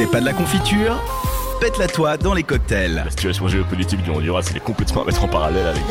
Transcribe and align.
C'est 0.00 0.10
pas 0.10 0.20
de 0.20 0.24
la 0.24 0.32
confiture 0.32 0.98
Pète-la 1.60 1.86
toi 1.86 2.16
dans 2.16 2.32
les 2.32 2.42
cocktails. 2.42 2.94
La 3.04 3.10
situation 3.10 3.48
géopolitique 3.48 4.02
du 4.02 4.08
Honduras, 4.08 4.46
elle 4.50 4.56
est 4.56 4.60
complètement 4.64 5.02
à 5.02 5.04
mettre 5.04 5.22
en 5.24 5.28
parallèle 5.28 5.66
avec. 5.66 5.82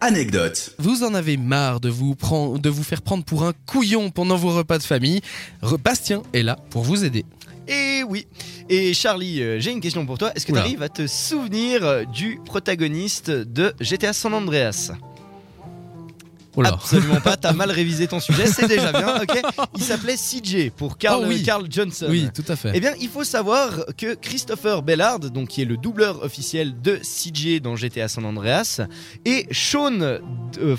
Anecdote. 0.00 0.74
Vous 0.80 1.04
en 1.04 1.14
avez 1.14 1.36
marre 1.36 1.78
de 1.78 1.88
vous, 1.90 2.16
prendre, 2.16 2.58
de 2.58 2.68
vous 2.68 2.82
faire 2.82 3.02
prendre 3.02 3.22
pour 3.22 3.44
un 3.44 3.52
couillon 3.66 4.10
pendant 4.10 4.34
vos 4.34 4.50
repas 4.50 4.78
de 4.78 4.82
famille. 4.82 5.20
Re- 5.62 5.78
Bastien 5.78 6.24
est 6.32 6.42
là 6.42 6.58
pour 6.70 6.82
vous 6.82 7.04
aider. 7.04 7.24
Et 7.68 8.02
oui. 8.08 8.26
Et 8.68 8.94
Charlie, 8.94 9.40
euh, 9.40 9.60
j'ai 9.60 9.70
une 9.70 9.80
question 9.80 10.04
pour 10.04 10.18
toi. 10.18 10.32
Est-ce 10.34 10.44
que 10.44 10.50
tu 10.50 10.58
arrives 10.58 10.82
à 10.82 10.88
te 10.88 11.06
souvenir 11.06 11.84
euh, 11.84 12.04
du 12.04 12.40
protagoniste 12.44 13.30
de 13.30 13.72
GTA 13.80 14.12
San 14.12 14.34
Andreas? 14.34 14.90
Là. 16.62 16.70
Absolument 16.74 17.20
pas, 17.20 17.36
t'as 17.36 17.52
mal 17.52 17.70
révisé 17.72 18.06
ton 18.06 18.20
sujet, 18.20 18.46
c'est 18.46 18.68
déjà 18.68 18.92
bien, 18.92 19.20
ok 19.22 19.42
Il 19.76 19.82
s'appelait 19.82 20.16
CJ 20.16 20.70
pour 20.70 20.98
Carl, 20.98 21.22
Oh 21.24 21.26
oui. 21.28 21.42
Carl 21.42 21.66
Johnson. 21.70 22.06
Oui, 22.08 22.28
tout 22.34 22.44
à 22.48 22.56
fait. 22.56 22.72
Eh 22.74 22.80
bien, 22.80 22.92
il 23.00 23.08
faut 23.08 23.24
savoir 23.24 23.70
que 23.96 24.14
Christopher 24.14 24.82
Bellard, 24.82 25.18
donc 25.20 25.48
qui 25.48 25.62
est 25.62 25.66
le 25.66 25.76
doubleur 25.76 26.22
officiel 26.24 26.80
de 26.80 26.96
CJ 26.96 27.60
dans 27.60 27.76
GTA 27.76 28.08
San 28.08 28.24
Andreas, 28.24 28.80
et 29.24 29.46
Sean 29.50 30.00
euh, 30.00 30.76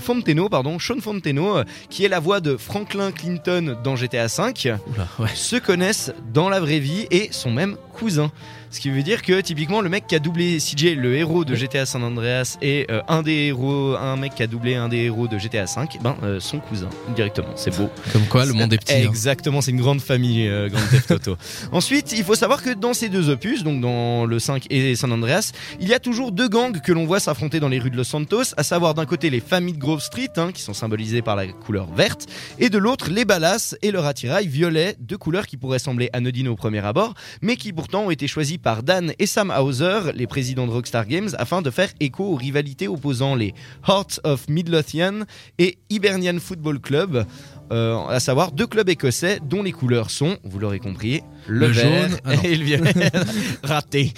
Fonteno, 0.00 0.48
pardon, 0.48 0.78
Sean 0.78 1.00
Fonteno, 1.00 1.58
euh, 1.58 1.64
qui 1.90 2.04
est 2.04 2.08
la 2.08 2.20
voix 2.20 2.40
de 2.40 2.56
Franklin 2.56 3.12
Clinton 3.12 3.76
dans 3.82 3.96
GTA 3.96 4.26
V, 4.26 4.76
Oula, 4.86 5.08
ouais. 5.18 5.28
se 5.34 5.56
connaissent 5.56 6.12
dans 6.32 6.48
la 6.48 6.60
vraie 6.60 6.78
vie 6.80 7.06
et 7.10 7.28
sont 7.32 7.50
même 7.50 7.76
cousins. 7.92 8.30
Ce 8.70 8.80
qui 8.80 8.90
veut 8.90 9.02
dire 9.02 9.22
que 9.22 9.40
typiquement 9.40 9.80
le 9.80 9.88
mec 9.88 10.06
qui 10.06 10.14
a 10.14 10.18
doublé 10.18 10.58
CJ, 10.58 10.94
le 10.94 11.16
héros 11.16 11.44
de 11.46 11.54
GTA 11.54 11.86
San 11.86 12.02
Andreas, 12.02 12.58
et 12.60 12.86
euh, 12.90 13.00
un 13.08 13.22
des 13.22 13.46
héros, 13.46 13.96
un 13.96 14.16
mec 14.16 14.34
qui 14.34 14.42
a 14.42 14.46
doublé 14.46 14.67
un 14.76 14.88
des 14.88 14.98
héros 14.98 15.28
de 15.28 15.38
GTA 15.38 15.64
V, 15.64 15.98
ben 16.02 16.16
euh, 16.22 16.40
sont 16.40 16.58
cousins 16.60 16.88
directement. 17.14 17.48
C'est 17.56 17.76
beau. 17.76 17.88
Comme 18.12 18.26
quoi, 18.26 18.44
le 18.44 18.52
monde 18.52 18.72
est 18.72 18.78
petit. 18.78 18.94
hein. 18.94 19.08
Exactement, 19.08 19.60
c'est 19.60 19.70
une 19.70 19.80
grande 19.80 20.00
famille, 20.00 20.46
euh, 20.48 20.68
Grand 20.68 20.86
Theft 20.90 21.10
Auto. 21.10 21.36
Ensuite, 21.72 22.12
il 22.16 22.24
faut 22.24 22.34
savoir 22.34 22.62
que 22.62 22.70
dans 22.74 22.94
ces 22.94 23.08
deux 23.08 23.28
opus, 23.30 23.62
donc 23.64 23.80
dans 23.80 24.26
le 24.26 24.38
5 24.38 24.66
et 24.70 24.94
San 24.96 25.12
Andreas, 25.12 25.52
il 25.80 25.88
y 25.88 25.94
a 25.94 25.98
toujours 26.00 26.32
deux 26.32 26.48
gangs 26.48 26.80
que 26.80 26.92
l'on 26.92 27.06
voit 27.06 27.20
s'affronter 27.20 27.60
dans 27.60 27.68
les 27.68 27.78
rues 27.78 27.90
de 27.90 27.96
Los 27.96 28.04
Santos, 28.04 28.54
à 28.56 28.62
savoir 28.62 28.94
d'un 28.94 29.06
côté 29.06 29.30
les 29.30 29.40
familles 29.40 29.74
de 29.74 29.78
Grove 29.78 30.00
Street, 30.00 30.30
hein, 30.36 30.50
qui 30.52 30.62
sont 30.62 30.74
symbolisées 30.74 31.22
par 31.22 31.36
la 31.36 31.46
couleur 31.46 31.86
verte, 31.92 32.26
et 32.58 32.70
de 32.70 32.78
l'autre 32.78 33.10
les 33.10 33.24
Ballas 33.24 33.74
et 33.82 33.90
leur 33.90 34.06
attirail 34.06 34.46
violet, 34.46 34.96
deux 35.00 35.18
couleurs 35.18 35.46
qui 35.46 35.56
pourraient 35.56 35.78
sembler 35.78 36.10
anodines 36.12 36.48
au 36.48 36.56
premier 36.56 36.84
abord, 36.84 37.14
mais 37.42 37.56
qui 37.56 37.72
pourtant 37.72 38.02
ont 38.04 38.10
été 38.10 38.26
choisies 38.28 38.58
par 38.58 38.82
Dan 38.82 39.12
et 39.18 39.26
Sam 39.26 39.50
Hauser, 39.58 40.12
les 40.14 40.26
présidents 40.26 40.66
de 40.66 40.72
Rockstar 40.72 41.06
Games, 41.06 41.30
afin 41.38 41.62
de 41.62 41.70
faire 41.70 41.90
écho 42.00 42.24
aux 42.24 42.34
rivalités 42.36 42.88
opposant 42.88 43.34
les 43.34 43.54
Hearts 43.86 44.20
of 44.24 44.48
Midlothian 44.58 45.20
et 45.58 45.78
Hibernian 45.88 46.40
Football 46.40 46.80
Club, 46.80 47.24
euh, 47.70 47.98
à 48.08 48.18
savoir 48.18 48.50
deux 48.50 48.66
clubs 48.66 48.88
écossais 48.88 49.38
dont 49.44 49.62
les 49.62 49.72
couleurs 49.72 50.10
sont, 50.10 50.38
vous 50.42 50.58
l'aurez 50.58 50.80
compris, 50.80 51.20
le, 51.46 51.66
Le 51.66 51.72
vert 51.72 52.08
jaune, 52.08 52.18
ah 52.24 52.32
et 52.42 52.56
le 52.56 52.64
violet. 52.64 52.92
Raté. 53.62 54.12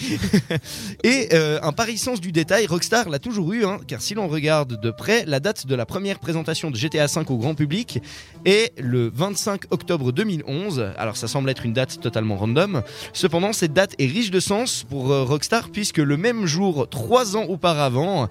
et 1.05 1.29
euh, 1.35 1.59
un 1.63 1.73
pari 1.73 1.99
sens 1.99 2.21
du 2.21 2.33
détail, 2.33 2.67
Rockstar 2.67 3.09
l'a 3.11 3.19
toujours 3.19 3.53
eu, 3.53 3.65
hein, 3.65 3.79
car 3.87 4.01
si 4.01 4.15
l'on 4.15 4.29
regarde 4.29 4.81
de 4.81 4.91
près, 4.91 5.25
la 5.27 5.41
date 5.41 5.67
de 5.67 5.75
la 5.75 5.85
première 5.85 6.21
présentation 6.21 6.71
de 6.71 6.77
GTA 6.77 7.07
V 7.07 7.23
au 7.29 7.37
grand 7.37 7.55
public 7.55 8.01
est 8.47 8.73
le 8.81 9.11
25 9.13 9.65
octobre 9.71 10.13
2011. 10.13 10.93
Alors 10.97 11.17
ça 11.17 11.29
semble 11.29 11.51
être 11.51 11.67
une 11.67 11.75
date 11.75 12.01
totalement 12.01 12.37
random. 12.37 12.83
Cependant, 13.13 13.53
cette 13.53 13.75
date 13.75 13.95
est 13.99 14.07
riche 14.07 14.31
de 14.31 14.41
sens 14.41 14.87
pour 14.89 15.13
euh, 15.13 15.25
Rockstar 15.25 15.69
puisque 15.71 15.99
le 15.99 16.17
même 16.17 16.47
jour, 16.47 16.89
trois 16.89 17.37
ans 17.37 17.45
auparavant, 17.45 18.29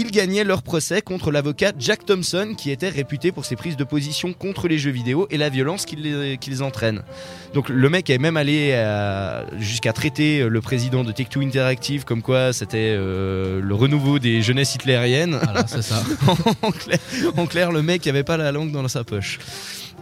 ils 0.00 0.10
gagnaient 0.12 0.44
leur 0.44 0.62
procès 0.62 1.02
contre 1.02 1.30
l'avocat 1.32 1.72
Jack 1.78 2.06
Thompson 2.06 2.54
qui 2.56 2.70
était 2.70 2.88
réputé 2.88 3.32
pour 3.32 3.44
ses 3.44 3.56
prises 3.56 3.76
de 3.76 3.82
position 3.84 4.32
contre 4.32 4.68
les 4.68 4.78
jeux 4.78 4.92
vidéo 4.92 5.26
et 5.30 5.36
la 5.36 5.48
violence 5.48 5.84
qu'ils 5.86 6.02
les- 6.02 6.38
qu'ils 6.38 6.62
entraînent. 6.62 7.02
Donc 7.54 7.68
le 7.68 7.88
mec 7.90 8.08
est 8.10 8.18
même 8.18 8.36
allé 8.36 8.70
euh, 8.74 9.42
jusqu'à 9.58 9.92
traiter 9.92 10.40
euh, 10.40 10.48
le 10.48 10.60
président 10.60 11.02
de 11.02 11.10
Take-Two 11.12 11.40
Interactive 11.42 12.04
comme 12.04 12.22
quoi 12.22 12.52
c'était 12.52 12.94
euh, 12.96 13.60
le 13.60 13.74
renouveau 13.74 14.18
des 14.18 14.40
jeunesses 14.42 14.74
hitlériennes. 14.76 15.38
Voilà, 15.42 15.66
c'est 15.66 15.82
ça. 15.82 16.02
en, 16.62 16.70
clair, 16.70 16.98
en 17.36 17.46
clair, 17.46 17.72
le 17.72 17.82
mec 17.82 18.06
avait 18.06 18.22
pas 18.24 18.36
la 18.36 18.52
langue 18.52 18.70
dans 18.70 18.86
sa 18.88 19.02
poche. 19.04 19.38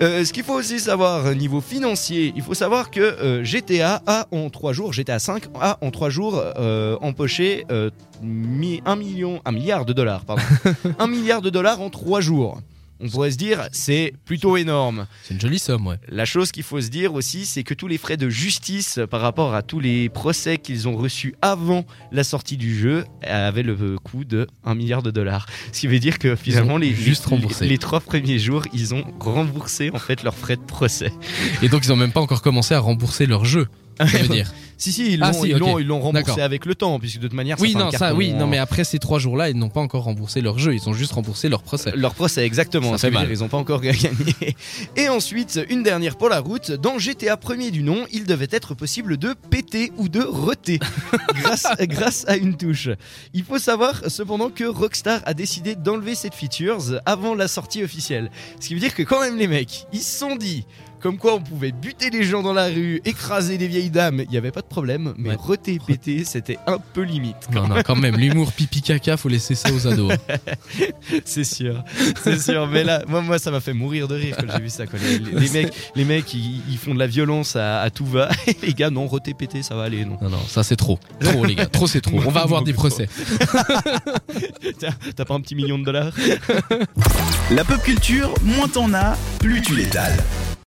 Euh, 0.03 0.25
ce 0.27 0.33
qu'il 0.35 0.43
faut 0.43 0.53
aussi 0.55 0.79
savoir 0.79 1.25
euh, 1.25 1.35
niveau 1.35 1.63
financier, 1.63 2.33
il 2.37 2.43
faut 2.43 2.53
savoir 2.53 2.91
que 2.91 3.01
euh, 3.01 3.43
GTA 3.45 4.03
a 4.07 4.27
en 4.31 4.51
3 4.51 4.75
jours, 4.75 4.93
GTA 4.93 5.19
5 5.19 5.45
a 5.59 5.79
en 5.81 5.91
3 5.91 6.11
jours 6.11 6.39
euh, 6.59 6.99
empoché 7.01 7.65
euh, 7.71 7.89
mi- 8.23 8.83
1 8.85 8.97
million, 8.97 9.41
1 9.47 9.53
milliard 9.53 9.87
de 9.87 9.95
dollars, 9.95 10.25
pardon. 10.27 10.43
1 10.99 11.07
milliard 11.07 11.41
de 11.41 11.49
dollars 11.49 11.81
en 11.81 11.89
3 11.89 12.21
jours. 12.21 12.61
On 13.01 13.09
pourrait 13.09 13.31
se 13.31 13.37
dire, 13.37 13.69
c'est 13.73 14.15
plutôt 14.25 14.57
énorme. 14.57 15.07
C'est 15.23 15.35
une 15.35 15.41
jolie 15.41 15.59
somme, 15.59 15.87
ouais. 15.87 15.97
La 16.09 16.25
chose 16.25 16.51
qu'il 16.51 16.63
faut 16.63 16.81
se 16.81 16.89
dire 16.89 17.13
aussi, 17.15 17.45
c'est 17.45 17.63
que 17.63 17.75
tous 17.75 17.89
les 17.89 17.99
frais 17.99 18.17
de 18.17 18.29
justice 18.31 18.99
par 19.11 19.21
rapport 19.21 19.55
à 19.55 19.63
tous 19.63 19.81
les 19.81 20.09
procès 20.09 20.57
qu'ils 20.59 20.89
ont 20.89 20.97
reçus 20.97 21.35
avant 21.43 21.85
la 22.11 22.25
sortie 22.25 22.57
du 22.57 22.75
jeu 22.79 23.05
avaient 23.23 23.63
le 23.63 23.99
coût 23.99 24.25
de 24.25 24.47
1 24.65 24.75
milliard 24.75 25.03
de 25.03 25.11
dollars. 25.11 25.47
Ce 25.73 25.81
qui 25.81 25.87
veut 25.89 25.99
dire 25.99 26.19
que 26.19 26.37
finalement, 26.37 26.79
les, 26.79 26.95
juste 26.95 27.27
les- 27.61 27.79
trois 27.79 28.01
premiers 28.01 28.39
jours, 28.39 28.63
ils 28.73 28.95
ont 28.95 29.05
remboursé 29.21 29.91
en 29.93 29.99
fait 29.99 30.23
leurs 30.23 30.35
frais 30.37 30.57
de 30.57 30.63
procès. 30.63 31.13
Et 31.63 31.69
donc, 31.69 31.85
ils 31.85 31.93
ont 31.93 31.97
même 31.97 32.13
pas 32.13 32.21
encore 32.21 32.41
commencé 32.43 32.75
à 32.75 32.81
rembourser 32.81 33.27
leur 33.27 33.45
jeu. 33.45 33.67
Ça 33.99 34.05
veut 34.05 34.29
dire. 34.35 34.53
Si, 34.79 34.93
si, 34.93 35.13
ils 35.15 35.19
l'ont 35.21 35.27
Ah, 35.29 35.33
si, 35.33 35.49
ils 35.49 35.55
ok. 35.55 35.61
l'ont- 35.61 35.79
ils 35.79 35.87
l'ont 35.87 36.01
remboursé 36.01 36.27
D'accord. 36.27 36.45
avec 36.45 36.67
le 36.67 36.75
temps, 36.75 36.99
puisque 37.01 37.17
de 37.17 37.23
toute 37.29 37.33
manière, 37.33 37.57
Oui, 37.59 37.73
ça 37.73 37.79
fait 37.79 37.83
un 37.83 37.87
non, 37.87 37.91
ça, 37.93 38.15
oui, 38.15 38.35
non, 38.35 38.47
mais 38.47 38.59
après 38.59 38.85
ces 38.85 38.99
trois 38.99 39.19
jours-là, 39.19 39.49
ils 39.49 39.57
n'ont 39.57 39.71
pas 39.71 39.81
encore 39.81 40.03
remboursé 40.05 40.43
leur 40.43 40.59
jeu. 40.59 40.75
Ils 40.75 40.87
ont 40.87 40.93
juste 40.93 41.13
remboursé 41.13 41.49
leur 41.49 41.63
procès. 41.63 41.93
Leur 41.97 42.15
procès, 42.15 42.45
exactement. 42.45 42.93
Ça 42.93 42.99
Ça 42.99 43.01
fait 43.01 43.07
veut 43.07 43.13
dire, 43.21 43.29
mal. 43.29 43.37
Ils 43.39 43.41
n'ont 43.41 43.49
pas 43.49 43.57
encore 43.57 43.81
gagné. 43.83 44.05
Et 44.97 45.09
ensuite, 45.09 45.59
une 45.71 45.83
dernière 45.83 46.17
pour 46.19 46.29
la 46.29 46.41
route. 46.41 46.73
Dans 46.73 46.99
GTA 46.99 47.39
premier 47.39 47.71
du 47.71 47.83
nom, 47.83 48.05
il 48.13 48.25
devait 48.27 48.49
être 48.51 48.75
possible 48.75 49.17
de 49.17 49.35
péter 49.49 49.93
ou 49.97 50.11
de 50.11 50.21
reter 50.21 50.79
grâce, 51.37 51.67
grâce 51.83 52.25
à 52.29 52.37
une 52.37 52.55
touche. 52.59 52.91
Il 53.33 53.45
faut 53.45 53.59
savoir 53.59 54.03
cependant 54.09 54.51
que 54.51 54.65
Rockstar 54.65 55.21
a 55.25 55.33
décidé 55.33 55.75
d'enlever 55.75 56.15
cette 56.15 56.35
features 56.35 57.01
avant 57.07 57.35
la 57.35 57.49
sortie 57.49 57.83
officielle. 57.83 58.31
Ce 58.61 58.69
qui 58.69 58.75
veut 58.75 58.81
dire 58.81 58.95
que 58.95 59.03
quand 59.05 59.21
même 59.23 59.39
les 59.39 59.47
mecs, 59.47 59.87
ils 59.95 60.01
se 60.01 60.19
sont 60.19 60.37
dit 60.37 60.67
comme 61.07 61.19
quoi 61.19 61.35
on 61.35 61.41
pouvait 61.41 61.71
buter 61.71 62.11
les 62.11 62.25
gens 62.25 62.43
dans 62.43 62.53
la 62.53 62.65
rue, 62.67 63.01
écraser 63.05 63.59
les 63.59 63.69
vieilles 63.69 63.91
dames, 63.91 64.23
il 64.25 64.29
n'y 64.29 64.37
avait 64.37 64.51
pas 64.51 64.61
de 64.61 64.67
problème, 64.67 65.15
mais 65.17 65.29
Ouais. 65.29 65.37
reter, 65.39 65.79
péter, 65.87 66.25
c'était 66.25 66.59
un 66.67 66.79
peu 66.79 67.03
limite. 67.03 67.37
Non, 67.53 67.69
non, 67.69 67.77
quand 67.85 67.95
même, 67.95 68.17
l'humour 68.17 68.51
pipi 68.51 68.83
caca, 68.83 69.17
faut 69.17 69.29
laisser 69.29 69.55
ça 69.55 69.73
aux 69.73 69.87
ados. 69.87 70.13
C'est 71.25 71.45
sûr, 71.45 71.85
c'est 72.25 72.41
sûr. 72.41 72.67
Mais 72.67 72.83
là, 72.83 73.05
moi, 73.07 73.21
moi 73.23 73.39
ça 73.39 73.53
m'a 73.53 73.61
fait 73.61 73.73
mourir 73.73 74.09
de 74.09 74.17
rire 74.17 74.37
quand 74.37 74.47
j'ai 74.53 74.61
vu 74.63 74.69
ça. 74.69 74.87
quoi. 74.89 74.99
Les, 74.99 75.19
les- 75.21 75.41
les 75.41 75.51
mecs, 75.51 75.73
les 75.95 76.05
mecs 76.05 76.35
ils, 76.35 76.61
ils 76.69 76.77
font 76.77 76.93
de 76.93 76.99
la 76.99 77.07
violence 77.07 77.55
à, 77.55 77.83
à 77.83 77.91
tout 77.91 78.05
va. 78.05 78.29
Et 78.49 78.57
les 78.67 78.75
gars, 78.75 78.91
non, 78.91 79.07
reté, 79.07 79.33
pété, 79.33 79.63
ça 79.63 79.77
va 79.77 79.85
aller. 79.85 80.05
Non. 80.05 80.19
Non, 80.21 80.31
non, 80.31 80.41
ça 80.49 80.65
c'est 80.65 80.75
trop. 80.77 80.99
Trop, 81.21 81.45
les 81.45 81.55
gars. 81.55 81.67
Trop, 81.67 81.87
c'est 81.87 82.01
trop. 82.01 82.19
On 82.27 82.31
va 82.31 82.41
avoir 82.43 82.63
des 82.63 82.73
procès. 82.73 83.09
Tiens, 84.79 84.95
T'as 85.15 85.25
pas 85.25 85.35
un 85.35 85.41
petit 85.41 85.55
million 85.55 85.79
de 85.79 85.85
dollars? 85.85 86.11
La 87.53 87.65
pop 87.65 87.81
culture, 87.83 88.35
moins 88.43 88.67
t'en 88.69 88.93
as, 88.93 89.17
plus 89.39 89.63
tu 89.63 89.77
l'étales. 89.77 90.17